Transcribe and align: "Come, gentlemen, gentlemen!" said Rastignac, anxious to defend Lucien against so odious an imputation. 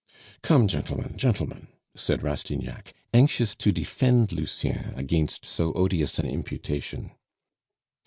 "Come, 0.41 0.67
gentlemen, 0.67 1.13
gentlemen!" 1.15 1.67
said 1.95 2.23
Rastignac, 2.23 2.91
anxious 3.13 3.53
to 3.53 3.71
defend 3.71 4.31
Lucien 4.31 4.95
against 4.95 5.45
so 5.45 5.71
odious 5.73 6.17
an 6.17 6.25
imputation. 6.25 7.11